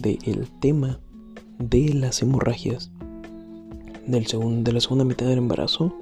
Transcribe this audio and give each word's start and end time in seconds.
del 0.00 0.48
tema 0.60 1.00
de 1.58 1.92
las 1.94 2.22
hemorragias 2.22 2.90
del 4.06 4.24
de 4.64 4.72
la 4.72 4.80
segunda 4.80 5.04
mitad 5.04 5.26
del 5.26 5.38
embarazo, 5.38 5.94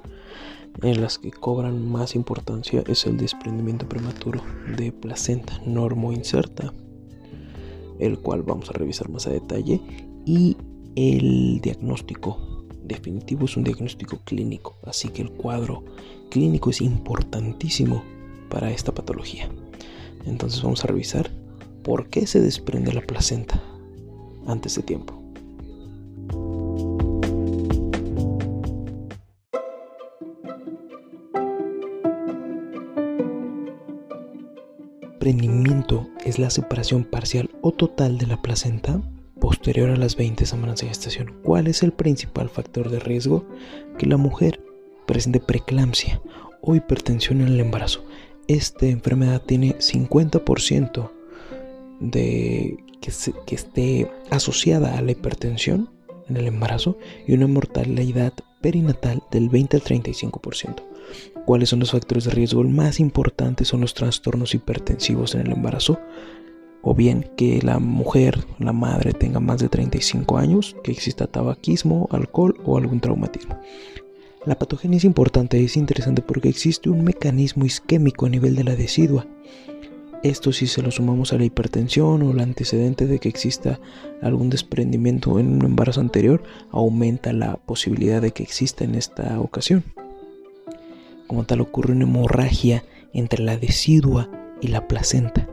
en 0.81 1.01
las 1.01 1.17
que 1.17 1.31
cobran 1.31 1.89
más 1.91 2.15
importancia 2.15 2.83
es 2.87 3.05
el 3.05 3.17
desprendimiento 3.17 3.89
prematuro 3.89 4.41
de 4.77 4.91
placenta 4.91 5.59
normoinserta, 5.65 6.73
el 7.99 8.19
cual 8.19 8.43
vamos 8.43 8.69
a 8.69 8.73
revisar 8.73 9.09
más 9.09 9.27
a 9.27 9.31
detalle, 9.31 9.81
y 10.25 10.55
el 10.95 11.59
diagnóstico 11.61 12.37
definitivo 12.83 13.45
es 13.45 13.57
un 13.57 13.65
diagnóstico 13.65 14.19
clínico, 14.23 14.77
así 14.85 15.09
que 15.09 15.23
el 15.23 15.31
cuadro 15.31 15.83
clínico 16.29 16.69
es 16.69 16.81
importantísimo 16.81 18.03
para 18.49 18.71
esta 18.71 18.93
patología. 18.93 19.49
Entonces 20.25 20.61
vamos 20.61 20.83
a 20.83 20.87
revisar 20.87 21.29
por 21.83 22.07
qué 22.07 22.25
se 22.25 22.39
desprende 22.39 22.93
la 22.93 23.01
placenta 23.01 23.61
antes 24.47 24.75
de 24.75 24.83
tiempo. 24.83 25.21
Desprendimiento 35.27 36.07
es 36.23 36.39
la 36.39 36.49
separación 36.49 37.03
parcial 37.03 37.49
o 37.61 37.73
total 37.73 38.17
de 38.17 38.27
la 38.27 38.41
placenta 38.41 39.01
posterior 39.41 39.89
a 39.89 39.97
las 39.97 40.15
20 40.15 40.45
semanas 40.45 40.79
de 40.79 40.87
gestación. 40.87 41.33
¿Cuál 41.43 41.67
es 41.67 41.83
el 41.83 41.91
principal 41.91 42.47
factor 42.47 42.89
de 42.89 42.99
riesgo? 42.99 43.45
Que 43.97 44.05
la 44.05 44.15
mujer 44.15 44.61
presente 45.05 45.41
preeclampsia 45.41 46.21
o 46.61 46.75
hipertensión 46.75 47.41
en 47.41 47.49
el 47.49 47.59
embarazo. 47.59 48.05
Esta 48.47 48.85
enfermedad 48.85 49.41
tiene 49.41 49.75
50% 49.79 51.11
de 51.99 52.77
que, 53.45 53.55
esté 53.55 54.11
asociada 54.29 54.97
a 54.97 55.01
la 55.01 55.11
hipertensión 55.11 55.89
en 56.29 56.37
el 56.37 56.47
embarazo 56.47 56.97
y 57.27 57.33
una 57.33 57.47
mortalidad 57.47 58.33
perinatal 58.61 59.23
del 59.31 59.49
20 59.49 59.77
al 59.77 59.83
35%. 59.83 60.83
¿Cuáles 61.45 61.69
son 61.69 61.79
los 61.79 61.91
factores 61.91 62.25
de 62.25 62.31
riesgo? 62.31 62.61
El 62.61 62.69
más 62.69 62.99
importante 62.99 63.63
son 63.63 63.81
los 63.81 63.93
trastornos 63.93 64.53
hipertensivos 64.53 65.35
en 65.35 65.41
el 65.41 65.53
embarazo, 65.53 65.99
o 66.81 66.93
bien 66.93 67.29
que 67.37 67.61
la 67.61 67.79
mujer, 67.79 68.45
la 68.59 68.73
madre, 68.73 69.13
tenga 69.13 69.39
más 69.39 69.59
de 69.59 69.69
35 69.69 70.37
años, 70.37 70.75
que 70.83 70.91
exista 70.91 71.27
tabaquismo, 71.27 72.07
alcohol 72.11 72.59
o 72.65 72.77
algún 72.77 72.99
traumatismo. 72.99 73.57
La 74.45 74.57
patogenia 74.57 74.97
es 74.97 75.03
importante, 75.03 75.61
es 75.61 75.75
interesante 75.75 76.21
porque 76.21 76.47
existe 76.47 76.89
un 76.89 77.03
mecanismo 77.03 77.65
isquémico 77.65 78.25
a 78.25 78.29
nivel 78.29 78.55
de 78.55 78.63
la 78.63 78.75
decidua. 78.77 79.27
Esto 80.23 80.51
si 80.51 80.65
se 80.65 80.81
lo 80.81 80.89
sumamos 80.89 81.31
a 81.31 81.37
la 81.37 81.45
hipertensión 81.45 82.23
o 82.23 82.31
el 82.31 82.39
antecedente 82.39 83.05
de 83.05 83.19
que 83.19 83.29
exista 83.29 83.79
algún 84.21 84.49
desprendimiento 84.49 85.39
en 85.39 85.53
un 85.53 85.65
embarazo 85.65 86.01
anterior, 86.01 86.43
aumenta 86.71 87.33
la 87.33 87.57
posibilidad 87.57 88.21
de 88.21 88.31
que 88.31 88.43
exista 88.43 88.83
en 88.83 88.95
esta 88.95 89.39
ocasión. 89.39 89.83
Como 91.27 91.43
tal 91.43 91.61
ocurre 91.61 91.93
una 91.93 92.05
hemorragia 92.05 92.83
entre 93.13 93.43
la 93.43 93.57
decidua 93.57 94.29
y 94.59 94.67
la 94.67 94.87
placenta 94.87 95.47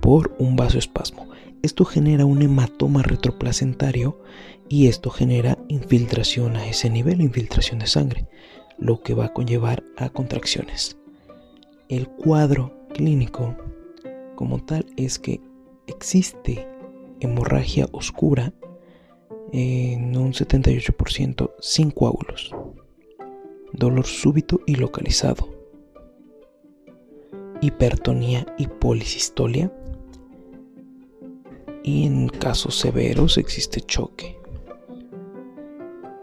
por 0.00 0.34
un 0.38 0.56
vasoespasmo. 0.56 1.28
Esto 1.62 1.84
genera 1.84 2.24
un 2.24 2.40
hematoma 2.40 3.02
retroplacentario 3.02 4.20
y 4.68 4.86
esto 4.86 5.10
genera 5.10 5.58
infiltración 5.68 6.56
a 6.56 6.66
ese 6.66 6.88
nivel, 6.88 7.20
infiltración 7.20 7.80
de 7.80 7.86
sangre, 7.86 8.26
lo 8.78 9.02
que 9.02 9.12
va 9.12 9.26
a 9.26 9.32
conllevar 9.32 9.82
a 9.96 10.08
contracciones. 10.08 10.96
El 11.88 12.08
cuadro 12.08 12.86
clínico 12.94 13.56
como 14.38 14.60
tal 14.60 14.86
es 14.96 15.18
que 15.18 15.40
existe 15.88 16.64
hemorragia 17.18 17.88
oscura 17.90 18.52
en 19.50 20.16
un 20.16 20.32
78% 20.32 21.50
sin 21.58 21.90
coágulos, 21.90 22.54
dolor 23.72 24.06
súbito 24.06 24.60
y 24.64 24.76
localizado, 24.76 25.48
hipertonía 27.60 28.46
y 28.56 28.68
policistolia, 28.68 29.72
y 31.82 32.06
en 32.06 32.28
casos 32.28 32.78
severos 32.78 33.38
existe 33.38 33.80
choque. 33.80 34.38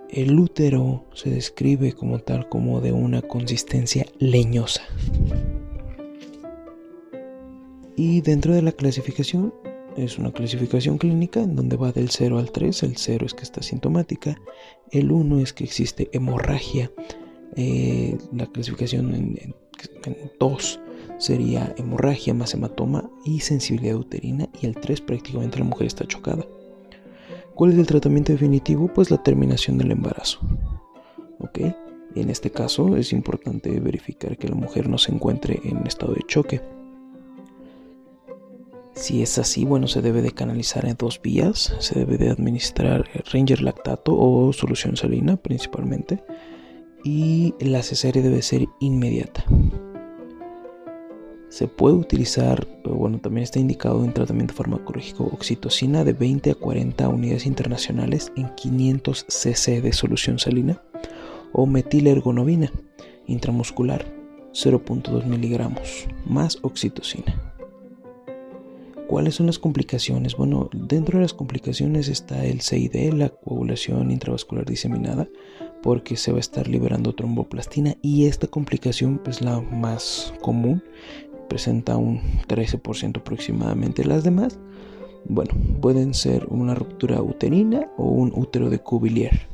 El 0.08 0.40
útero 0.40 1.03
se 1.14 1.32
describe 1.32 1.92
como 1.92 2.20
tal 2.20 2.47
como 2.47 2.80
de 2.80 2.94
una 2.94 3.22
consistencia 3.22 4.06
leñosa. 4.20 4.84
Y 7.95 8.22
dentro 8.22 8.53
de 8.53 8.61
la 8.61 8.72
clasificación 8.72 9.53
es 9.95 10.17
una 10.17 10.31
clasificación 10.31 10.97
clínica 10.97 11.41
en 11.41 11.55
donde 11.55 11.78
va 11.78 11.91
del 11.91 12.09
0 12.09 12.40
al 12.40 12.52
3. 12.52 12.84
El 12.84 12.97
0 12.97 13.25
es 13.25 13.34
que 13.34 13.43
está 13.43 13.61
sintomática. 13.61 14.35
El 14.91 15.11
1 15.11 15.40
es 15.40 15.53
que 15.53 15.64
existe 15.64 16.09
hemorragia. 16.11 16.91
Eh, 17.55 18.17
la 18.34 18.47
clasificación 18.47 19.16
en 19.16 19.55
2 20.40 20.79
sería 21.17 21.73
hemorragia 21.78 22.34
más 22.34 22.53
hematoma 22.53 23.09
y 23.23 23.40
sensibilidad 23.40 23.96
uterina. 23.96 24.49
Y 24.61 24.66
el 24.66 24.75
3 24.75 25.02
prácticamente 25.02 25.59
la 25.59 25.66
mujer 25.66 25.87
está 25.87 26.05
chocada. 26.05 26.46
¿Cuál 27.53 27.72
es 27.72 27.78
el 27.78 27.87
tratamiento 27.87 28.34
definitivo? 28.34 28.90
Pues 28.93 29.09
la 29.09 29.23
terminación 29.23 29.78
del 29.78 29.91
embarazo. 29.91 30.41
¿Ok? 31.40 31.59
En 32.16 32.29
este 32.29 32.52
caso 32.52 32.97
es 32.97 33.14
importante 33.14 33.79
verificar 33.79 34.37
que 34.37 34.49
la 34.49 34.55
mujer 34.55 34.90
no 34.90 34.97
se 34.97 35.14
encuentre 35.14 35.61
en 35.64 35.87
estado 35.87 36.14
de 36.14 36.23
choque. 36.28 36.61
Si 38.96 39.22
es 39.22 39.38
así, 39.38 39.66
bueno, 39.66 39.88
se 39.88 40.02
debe 40.02 40.22
de 40.22 40.32
canalizar 40.32 40.86
en 40.86 40.96
dos 40.97 41.22
vías. 41.22 41.76
Se 41.80 42.00
debe 42.00 42.18
de 42.18 42.30
administrar 42.30 43.03
Ranger 43.32 43.62
lactato 43.62 44.18
o 44.18 44.53
solución 44.53 44.96
salina 44.96 45.36
principalmente. 45.36 46.24
Y 47.03 47.53
la 47.59 47.84
cesárea 47.84 48.24
debe 48.24 48.42
ser 48.42 48.66
inmediata. 48.80 49.44
Se 51.50 51.68
puede 51.68 51.96
utilizar, 51.96 52.68
bueno, 52.86 53.20
también 53.20 53.44
está 53.44 53.59
indicado 53.59 54.03
en 54.03 54.14
tratamiento 54.14 54.53
farmacológico 54.53 55.26
oxitocina 55.26 56.03
de 56.03 56.14
20 56.14 56.52
a 56.52 56.56
40 56.56 57.08
unidades 57.09 57.46
internacionales 57.46 58.32
en 58.36 58.50
500 58.56 59.26
cc 59.28 59.82
de 59.82 59.94
solución 59.94 60.40
salina 60.40 60.82
o 61.52 61.66
metilergonovina 61.66 62.72
intramuscular 63.28 64.06
0.2 64.53 65.26
miligramos 65.26 66.08
más 66.26 66.58
oxitocina. 66.62 67.54
¿Cuáles 69.07 69.35
son 69.35 69.46
las 69.46 69.59
complicaciones? 69.59 70.35
Bueno, 70.35 70.67
dentro 70.73 71.19
de 71.19 71.23
las 71.23 71.34
complicaciones 71.34 72.07
está 72.07 72.43
el 72.43 72.61
CID, 72.61 73.13
la 73.13 73.29
coagulación 73.29 74.09
intravascular 74.09 74.66
diseminada, 74.66 75.28
porque 75.84 76.16
se 76.17 76.31
va 76.31 76.37
a 76.37 76.40
estar 76.40 76.67
liberando 76.67 77.13
tromboplastina 77.13 77.96
y 78.02 78.25
esta 78.25 78.47
complicación 78.47 79.22
es 79.28 79.41
la 79.41 79.61
más 79.61 80.34
común, 80.41 80.84
presenta 81.47 81.97
un 81.97 82.19
13% 82.47 83.19
aproximadamente. 83.19 84.03
Las 84.03 84.23
demás, 84.23 84.57
bueno, 85.29 85.53
pueden 85.81 86.16
ser 86.16 86.47
una 86.47 86.73
ruptura 86.73 87.22
uterina 87.22 87.87
o 87.97 88.05
un 88.05 88.34
útero 88.35 88.72
de 88.72 88.79
Cuvillier. 88.79 89.47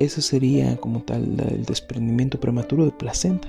Ese 0.00 0.20
sería 0.20 0.76
como 0.78 1.02
tal 1.02 1.38
el 1.48 1.64
desprendimiento 1.64 2.40
prematuro 2.40 2.84
de 2.84 2.90
placenta. 2.90 3.48